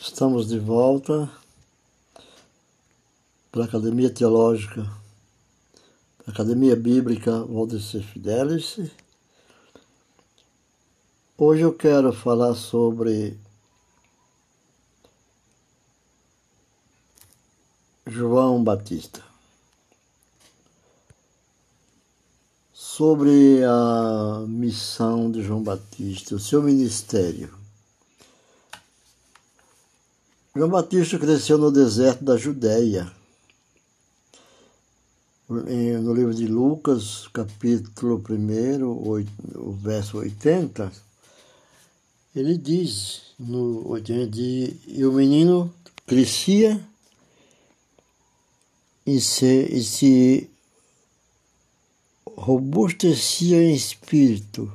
[0.00, 1.28] Estamos de volta
[3.50, 4.88] para a Academia Teológica,
[6.24, 8.78] Academia Bíblica Valdecir Fidelis.
[11.36, 13.36] Hoje eu quero falar sobre
[18.06, 19.20] João Batista.
[22.72, 27.57] Sobre a missão de João Batista, o seu ministério.
[30.58, 33.08] João Batista cresceu no deserto da Judéia.
[35.48, 38.84] No livro de Lucas, capítulo 1,
[39.54, 40.90] o verso 80,
[42.34, 44.36] ele diz, no 80,
[44.88, 45.72] e o menino
[46.04, 46.84] crescia
[49.06, 50.50] e se, e se
[52.36, 54.68] robustecia em espírito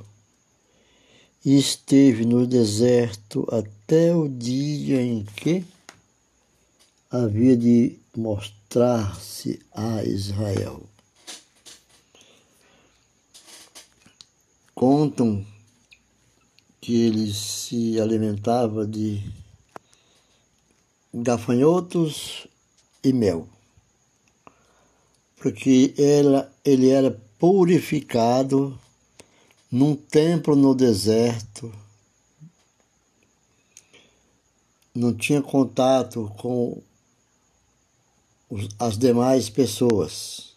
[1.43, 5.72] e esteve no deserto até o dia em que
[7.13, 10.81] havia de mostrar-se a Israel.
[14.73, 15.45] Contam
[16.81, 19.23] que ele se alimentava de
[21.13, 22.47] gafanhotos
[23.03, 23.47] e mel,
[25.37, 28.77] porque ela, ele era purificado
[29.71, 31.71] num templo no deserto,
[34.95, 36.81] não tinha contato com
[38.79, 40.53] as demais pessoas.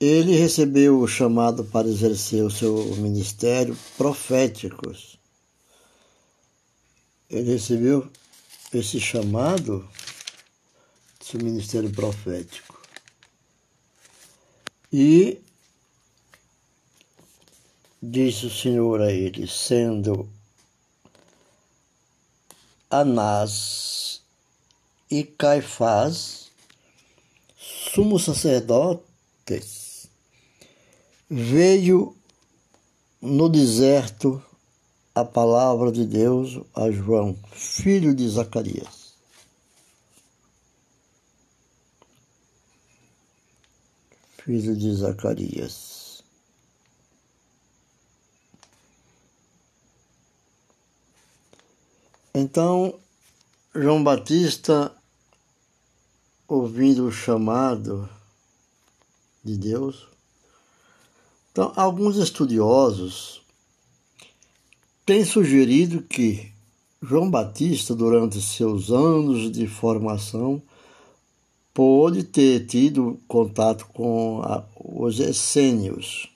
[0.00, 4.90] Ele recebeu o chamado para exercer o seu ministério profético.
[7.28, 8.10] Ele recebeu
[8.72, 9.86] esse chamado,
[11.20, 12.80] seu ministério profético.
[14.92, 15.38] E
[18.02, 20.28] disse o Senhor a ele, sendo
[22.88, 24.09] Anás
[25.10, 26.50] e Caifás,
[27.56, 30.08] sumos sacerdotes,
[31.28, 32.16] veio
[33.20, 34.42] no deserto
[35.14, 39.10] a palavra de Deus a João, filho de Zacarias.
[44.44, 46.22] Filho de Zacarias.
[52.32, 52.98] Então,
[53.74, 54.92] João Batista
[56.50, 58.08] ouvindo o chamado
[59.44, 60.08] de Deus.
[61.52, 63.40] Então, alguns estudiosos
[65.06, 66.50] têm sugerido que
[67.00, 70.60] João Batista, durante seus anos de formação,
[71.72, 76.28] pôde ter tido contato com a, os essênios.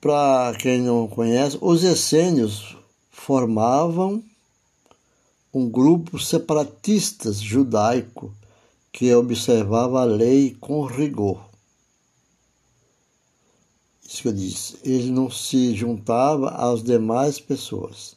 [0.00, 2.76] Para quem não conhece, os essênios
[3.10, 4.24] formavam
[5.58, 8.32] um grupo separatistas judaico
[8.92, 11.48] que observava a lei com rigor.
[14.06, 18.16] Isso que eu disse, ele não se juntava às demais pessoas.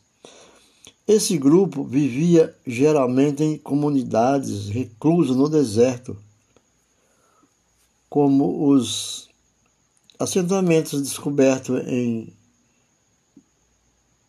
[1.08, 6.16] Esse grupo vivia geralmente em comunidades reclusas no deserto,
[8.08, 9.30] como os
[10.20, 12.32] assentamentos descobertos em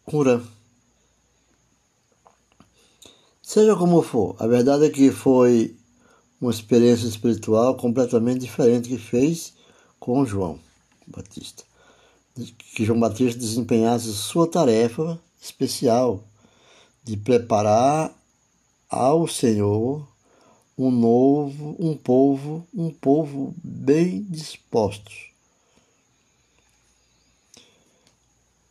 [0.04, 0.42] Qumran.
[3.52, 5.76] Seja como for, a verdade é que foi
[6.40, 9.52] uma experiência espiritual completamente diferente que fez
[10.00, 10.58] com João
[11.06, 11.62] Batista.
[12.74, 16.24] Que João Batista desempenhasse sua tarefa especial
[17.04, 18.10] de preparar
[18.88, 20.08] ao Senhor
[20.78, 25.12] um novo, um povo, um povo bem disposto.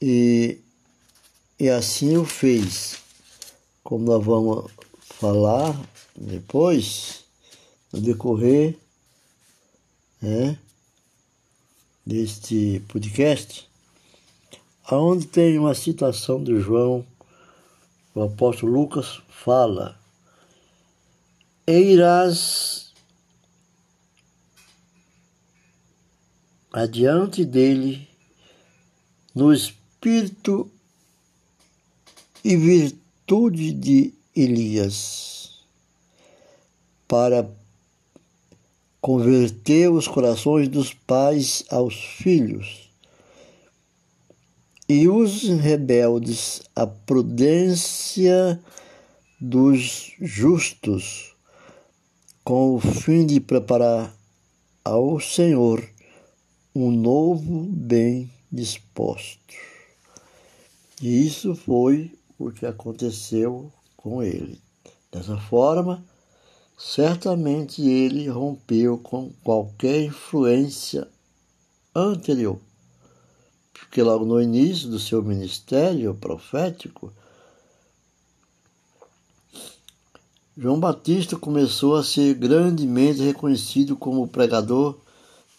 [0.01, 0.57] E,
[1.59, 3.00] e assim o fez
[3.91, 4.71] como nós vamos
[5.01, 5.77] falar
[6.15, 7.25] depois,
[7.91, 8.77] no decorrer
[10.21, 10.57] né,
[12.05, 13.69] deste podcast,
[14.85, 17.05] aonde tem uma citação de João,
[18.15, 19.99] o apóstolo Lucas fala,
[21.67, 22.93] irás
[26.71, 28.07] adiante dele
[29.35, 30.71] no espírito
[32.41, 35.63] e virtude atitude de Elias
[37.07, 37.49] para
[38.99, 42.89] converter os corações dos pais aos filhos
[44.89, 48.59] e os rebeldes à prudência
[49.39, 51.33] dos justos,
[52.43, 54.13] com o fim de preparar
[54.83, 55.81] ao Senhor
[56.75, 59.55] um novo bem disposto.
[61.01, 62.11] E isso foi
[62.47, 64.59] o que aconteceu com ele.
[65.11, 66.03] Dessa forma,
[66.77, 71.07] certamente ele rompeu com qualquer influência
[71.93, 72.57] anterior,
[73.73, 77.13] porque logo no início do seu ministério profético,
[80.57, 84.99] João Batista começou a ser grandemente reconhecido como pregador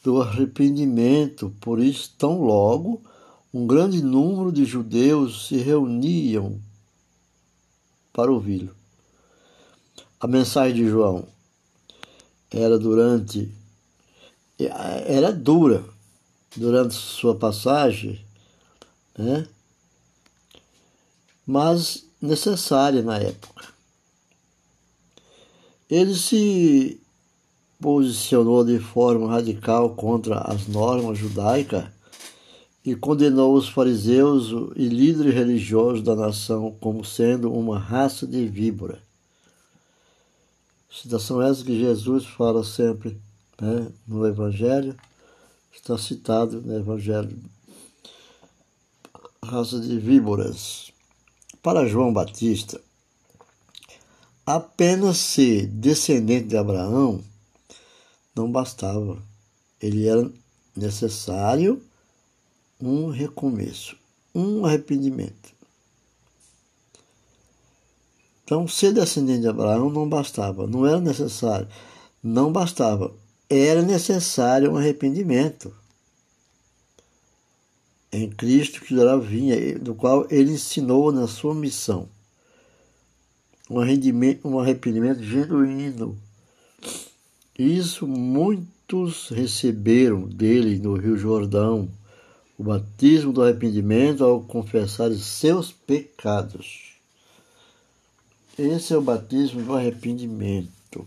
[0.02, 3.00] do arrependimento, por isso, tão logo,
[3.54, 6.58] um grande número de judeus se reuniam
[8.12, 8.74] para ouvi-lo.
[10.20, 11.26] A mensagem de João
[12.50, 13.52] era durante
[15.06, 15.84] era dura
[16.56, 18.24] durante sua passagem,
[19.16, 19.48] né?
[21.46, 23.72] mas necessária na época.
[25.90, 27.00] Ele se
[27.80, 31.84] posicionou de forma radical contra as normas judaicas
[32.84, 39.00] e condenou os fariseus e líderes religiosos da nação como sendo uma raça de víbora.
[40.90, 43.18] Citação essa que Jesus fala sempre
[43.60, 44.96] né, no Evangelho,
[45.72, 47.38] está citado no Evangelho.
[49.44, 50.92] Raça de víboras.
[51.62, 52.80] Para João Batista,
[54.44, 57.22] apenas ser descendente de Abraão
[58.34, 59.22] não bastava.
[59.80, 60.30] Ele era
[60.76, 61.80] necessário
[62.82, 63.96] um recomeço,
[64.34, 65.52] um arrependimento.
[68.44, 71.68] Então, ser descendente de Abraão não bastava, não era necessário,
[72.22, 73.14] não bastava,
[73.48, 75.72] era necessário um arrependimento
[78.12, 82.08] em Cristo que já vinha, do qual ele ensinou na sua missão.
[83.70, 86.18] Um arrependimento, um arrependimento genuíno
[87.58, 91.88] isso muitos receberam dele no Rio Jordão,
[92.58, 96.92] o batismo do arrependimento ao confessar seus pecados.
[98.58, 101.06] Esse é o batismo do arrependimento.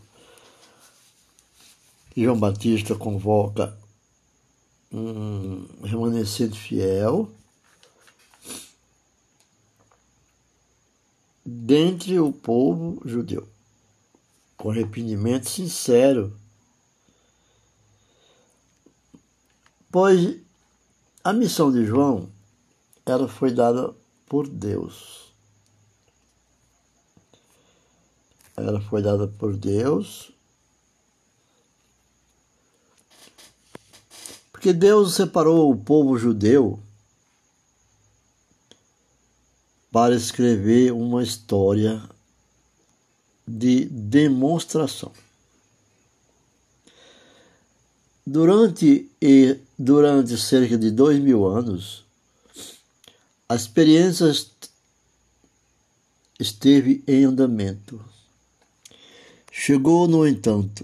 [2.17, 3.77] João Batista convoca
[4.91, 7.29] um remanescente fiel
[11.45, 13.47] dentre o povo judeu,
[14.57, 16.35] com arrependimento sincero
[19.95, 20.44] Pois
[21.25, 22.29] a missão de João,
[23.03, 23.91] ela foi dada
[24.27, 25.33] por Deus.
[28.55, 30.31] Ela foi dada por Deus.
[34.51, 36.79] Porque Deus separou o povo judeu
[39.91, 42.07] para escrever uma história
[43.47, 45.11] de demonstração.
[48.27, 52.03] Durante, e, durante cerca de dois mil anos,
[53.47, 54.25] a experiência
[56.39, 58.03] esteve em andamento.
[59.51, 60.83] Chegou, no entanto,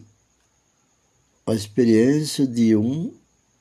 [1.48, 3.12] a experiência de um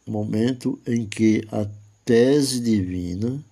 [0.07, 1.67] momento em que a
[2.05, 3.43] tese divina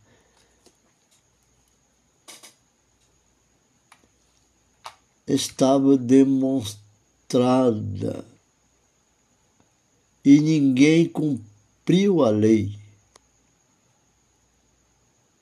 [5.27, 8.27] estava demonstrada
[10.29, 12.79] e ninguém cumpriu a lei.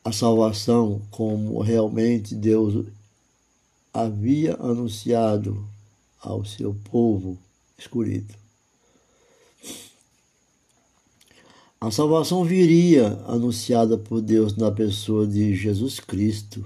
[0.05, 2.87] A salvação, como realmente Deus
[3.93, 5.69] havia anunciado
[6.21, 7.37] ao seu povo
[7.77, 8.33] escolhido.
[11.81, 16.65] A salvação viria anunciada por Deus na pessoa de Jesus Cristo.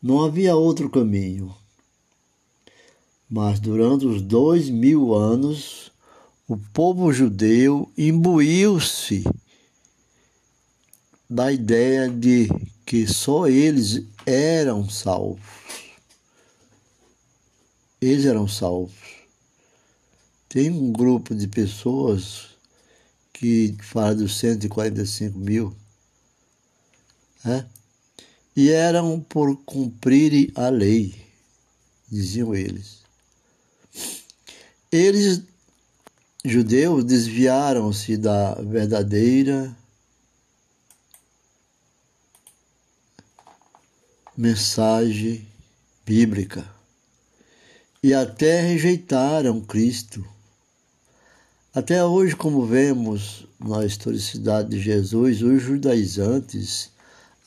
[0.00, 1.52] Não havia outro caminho.
[3.28, 5.90] Mas durante os dois mil anos,
[6.48, 9.22] o povo judeu imbuiu-se
[11.28, 12.48] da ideia de
[12.86, 15.44] que só eles eram salvos.
[18.00, 18.96] Eles eram salvos.
[20.48, 22.56] Tem um grupo de pessoas
[23.34, 25.76] que fala dos 145 mil,
[27.44, 27.68] né?
[28.56, 31.14] e eram por cumprir a lei,
[32.10, 33.02] diziam eles.
[34.90, 35.42] Eles
[36.48, 39.76] judeus desviaram-se da verdadeira
[44.36, 45.46] mensagem
[46.06, 46.64] bíblica
[48.02, 50.24] e até rejeitaram Cristo.
[51.74, 56.90] Até hoje, como vemos na historicidade de Jesus, os judaizantes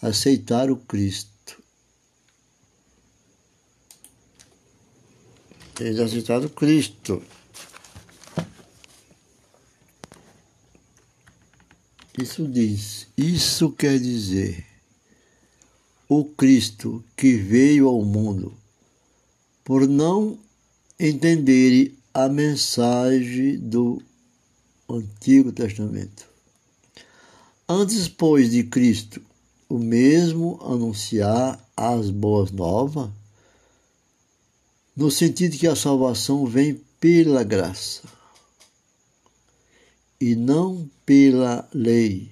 [0.01, 1.31] aceitaram Cristo.
[5.79, 7.23] Eles aceitaram Cristo.
[12.19, 14.65] Isso diz, isso quer dizer,
[16.09, 18.53] o Cristo que veio ao mundo,
[19.63, 20.37] por não
[20.99, 24.01] entenderem a mensagem do
[24.89, 26.27] Antigo Testamento.
[27.67, 29.21] Antes, pois, de Cristo,
[29.69, 33.09] o mesmo anunciar as boas novas,
[34.93, 38.20] no sentido que a salvação vem pela graça
[40.21, 42.31] e não pela lei.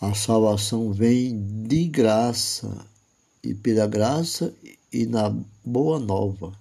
[0.00, 2.86] A salvação vem de graça
[3.44, 4.54] e pela graça
[4.90, 5.30] e na
[5.62, 6.58] boa nova.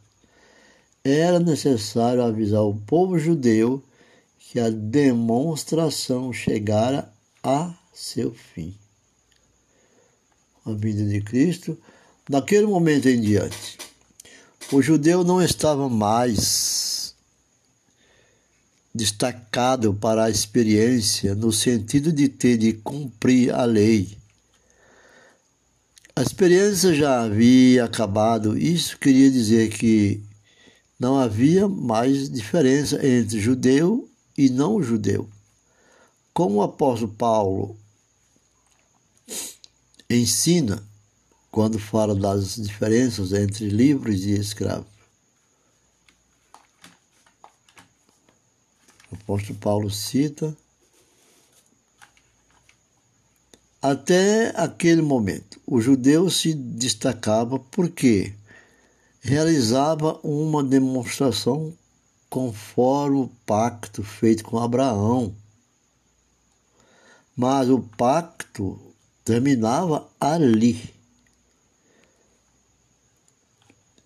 [1.01, 3.82] Era necessário avisar o povo judeu
[4.38, 7.10] que a demonstração chegara
[7.42, 8.75] a seu fim.
[10.66, 11.78] A vinda de Cristo,
[12.28, 13.78] daquele momento em diante,
[14.74, 16.88] o judeu não estava mais
[18.93, 24.17] destacado para a experiência no sentido de ter de cumprir a lei.
[26.15, 30.22] A experiência já havia acabado, isso queria dizer que
[31.00, 35.29] não havia mais diferença entre judeu e não judeu.
[36.34, 37.77] Como o apóstolo Paulo
[40.10, 40.84] ensina
[41.51, 44.88] quando fala das diferenças entre livres e escravos.
[49.12, 50.56] O apóstolo Paulo cita
[53.82, 58.34] até aquele momento, o judeu se destacava porque
[59.22, 61.74] realizava uma demonstração
[62.30, 65.34] conforme o pacto feito com Abraão.
[67.38, 68.78] Mas o pacto
[69.24, 70.94] terminava ali.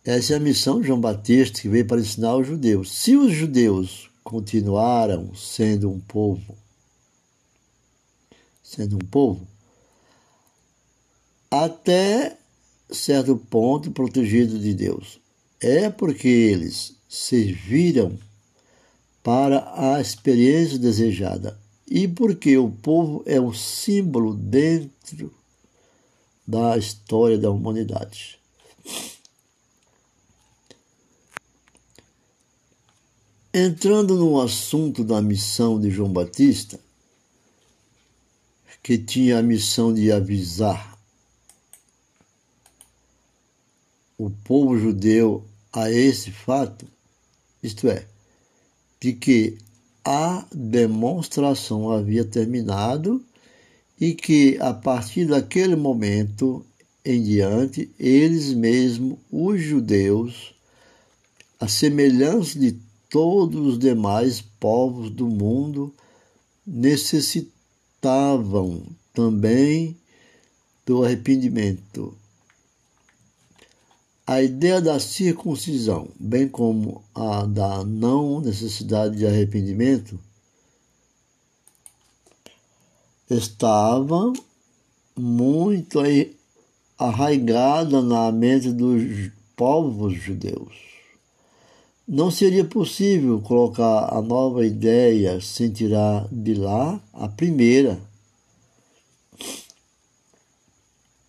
[0.06, 2.92] Essa é a missão de João Batista que veio para ensinar os judeus.
[2.92, 6.58] Se os judeus continuaram sendo um povo,
[8.64, 9.48] sendo um povo,
[11.52, 12.38] até
[12.90, 15.20] certo ponto protegido de Deus.
[15.62, 18.18] É porque eles serviram
[19.22, 25.34] para a experiência desejada e porque o povo é um símbolo dentro
[26.46, 28.40] da história da humanidade.
[33.56, 36.80] Entrando no assunto da missão de João Batista,
[38.82, 40.98] que tinha a missão de avisar
[44.18, 46.88] o povo judeu a esse fato,
[47.62, 48.08] isto é,
[49.00, 49.60] de que
[50.04, 53.24] a demonstração havia terminado
[54.02, 56.66] e que a partir daquele momento
[57.06, 60.56] em diante, eles mesmos, os judeus,
[61.60, 62.82] a semelhança de
[63.14, 65.94] todos os demais povos do mundo
[66.66, 69.96] necessitavam também
[70.84, 72.18] do arrependimento.
[74.26, 80.20] A ideia da circuncisão, bem como a da não necessidade de arrependimento,
[83.30, 84.34] estava
[85.16, 86.00] muito
[86.98, 90.93] arraigada na mente dos povos judeus.
[92.06, 97.98] Não seria possível colocar a nova ideia sem tirar de lá a primeira.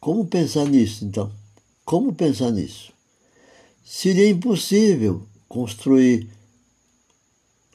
[0.00, 1.32] Como pensar nisso, então?
[1.84, 2.92] Como pensar nisso?
[3.84, 6.28] Seria impossível construir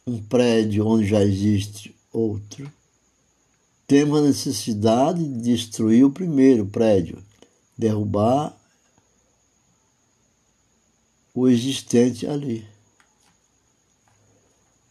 [0.05, 2.69] um prédio onde já existe outro.
[3.87, 7.23] Temos a necessidade de destruir o primeiro prédio,
[7.77, 8.59] derrubar
[11.33, 12.67] o existente ali.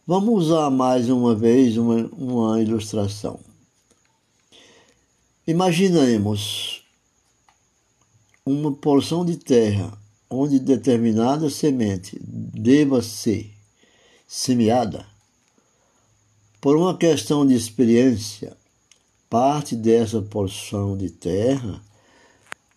[0.09, 3.39] Vamos usar mais uma vez uma, uma ilustração.
[5.45, 6.81] Imaginemos
[8.43, 9.95] uma porção de terra
[10.27, 13.53] onde determinada semente deva ser
[14.27, 15.05] semeada.
[16.59, 18.57] Por uma questão de experiência,
[19.29, 21.83] parte dessa porção de terra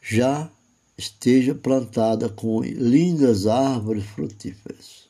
[0.03, 0.51] já
[0.99, 5.02] esteja plantada com lindas árvores frutíferas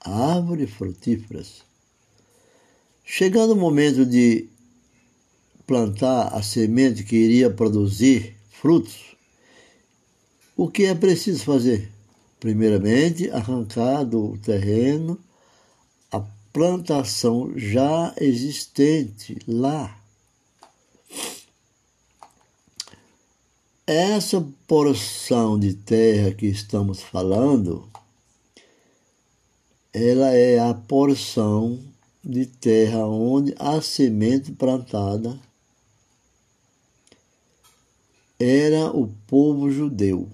[0.00, 1.62] árvores frutíferas.
[3.04, 4.48] Chegando o momento de
[5.66, 9.16] plantar a semente que iria produzir frutos,
[10.56, 11.90] o que é preciso fazer?
[12.38, 15.18] Primeiramente, arrancar do terreno
[16.10, 16.20] a
[16.52, 19.96] plantação já existente lá.
[23.86, 27.90] Essa porção de terra que estamos falando
[29.92, 31.78] ela é a porção
[32.22, 35.38] de terra onde a semente plantada
[38.38, 40.30] era o povo judeu,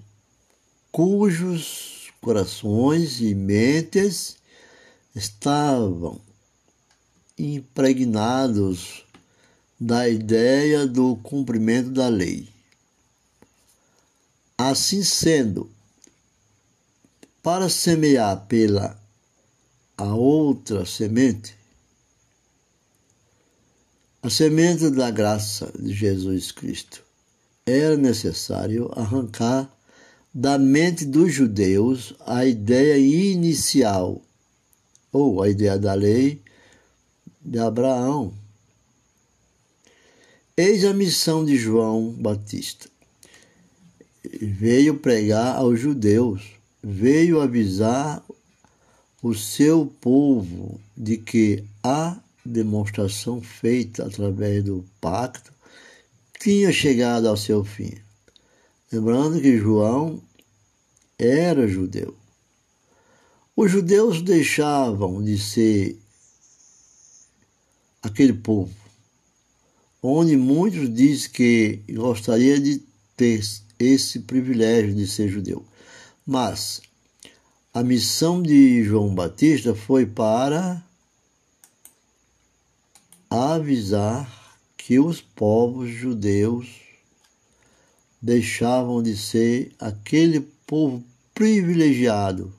[0.91, 4.37] cujos corações e mentes
[5.15, 6.21] estavam
[7.37, 9.03] impregnados
[9.79, 12.47] da ideia do cumprimento da lei.
[14.57, 15.69] Assim sendo,
[17.43, 18.99] para semear pela
[19.97, 21.55] a outra semente,
[24.21, 27.03] a semente da graça de Jesus Cristo,
[27.65, 29.75] era necessário arrancar
[30.31, 34.21] da mente dos judeus a ideia inicial,
[35.11, 36.43] ou a ideia da lei
[37.41, 38.31] de Abraão.
[40.55, 42.87] Eis a missão de João Batista.
[44.23, 46.51] Veio pregar aos judeus,
[46.83, 48.23] veio avisar
[49.21, 55.51] o seu povo de que a demonstração feita através do pacto
[56.39, 57.93] tinha chegado ao seu fim.
[58.91, 60.21] Lembrando que João
[61.17, 62.15] era judeu.
[63.55, 65.97] Os judeus deixavam de ser
[68.03, 68.73] aquele povo,
[70.01, 72.81] onde muitos dizem que gostaria de
[73.15, 73.41] ter
[73.79, 75.65] esse privilégio de ser judeu.
[76.25, 76.81] Mas
[77.73, 80.83] a missão de João Batista foi para
[83.29, 86.67] avisar que os povos judeus
[88.21, 92.53] deixavam de ser aquele povo privilegiado,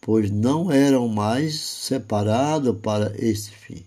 [0.00, 3.84] pois não eram mais separados para esse fim.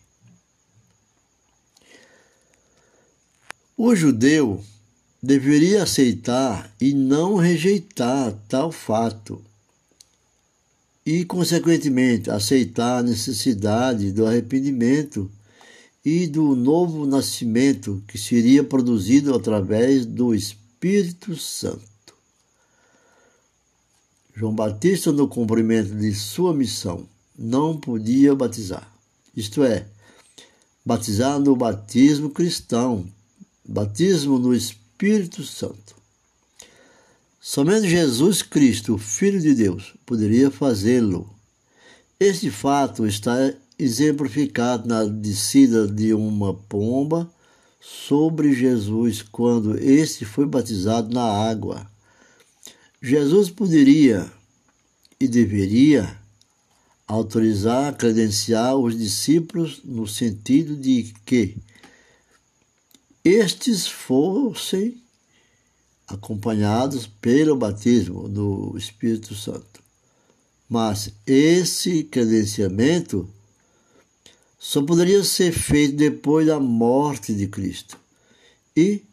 [3.76, 4.64] O judeu
[5.22, 9.44] deveria aceitar e não rejeitar tal fato,
[11.06, 15.30] e, consequentemente, aceitar a necessidade do arrependimento
[16.04, 21.84] e do novo nascimento que seria produzido através do Espírito Santo.
[24.36, 28.92] João Batista, no cumprimento de sua missão, não podia batizar,
[29.36, 29.88] isto é,
[30.86, 33.06] batizar no batismo cristão,
[33.64, 36.03] batismo no Espírito Santo.
[37.46, 41.30] Somente Jesus Cristo, Filho de Deus, poderia fazê-lo.
[42.18, 43.36] Este fato está
[43.78, 47.30] exemplificado na descida de uma pomba
[47.82, 51.86] sobre Jesus quando este foi batizado na água.
[53.02, 54.32] Jesus poderia
[55.20, 56.18] e deveria
[57.06, 61.58] autorizar, credenciar os discípulos no sentido de que
[63.22, 65.04] estes fossem
[66.14, 69.82] acompanhados pelo batismo do Espírito Santo.
[70.70, 73.30] Mas esse credenciamento
[74.58, 77.98] só poderia ser feito depois da morte de Cristo
[78.76, 79.04] e,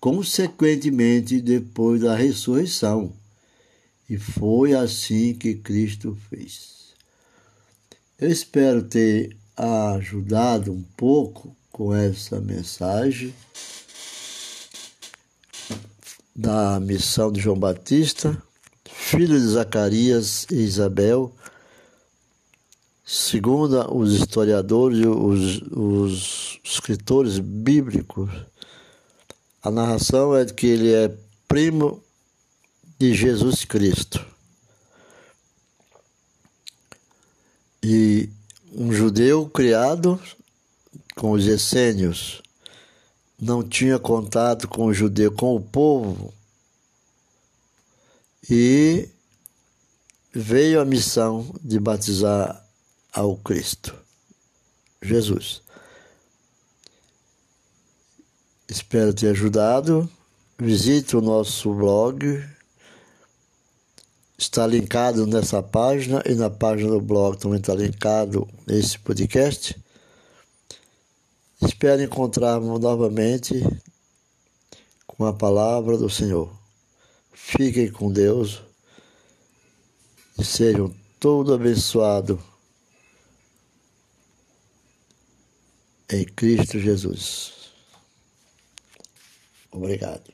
[0.00, 3.12] consequentemente, depois da ressurreição.
[4.08, 6.94] E foi assim que Cristo fez.
[8.18, 13.34] Eu espero ter ajudado um pouco com essa mensagem
[16.34, 18.36] da missão de João Batista,
[18.84, 21.32] filho de Zacarias e Isabel,
[23.04, 28.30] segundo os historiadores e os, os escritores bíblicos,
[29.62, 31.14] a narração é de que ele é
[31.46, 32.02] primo
[32.98, 34.24] de Jesus Cristo.
[37.82, 38.28] E
[38.72, 40.20] um judeu criado
[41.14, 42.42] com os essênios,
[43.40, 46.32] não tinha contato com o judeu, com o povo,
[48.48, 49.08] e
[50.32, 52.64] veio a missão de batizar
[53.12, 53.94] ao Cristo,
[55.02, 55.62] Jesus.
[58.68, 60.08] Espero ter ajudado.
[60.58, 62.42] Visite o nosso blog.
[64.36, 69.76] Está linkado nessa página e na página do blog também está linkado esse podcast.
[71.66, 73.54] Espero encontrarmos novamente
[75.06, 76.52] com a palavra do Senhor.
[77.32, 78.62] Fiquem com Deus
[80.38, 82.38] e sejam todos abençoados
[86.10, 87.72] em Cristo Jesus.
[89.70, 90.33] Obrigado.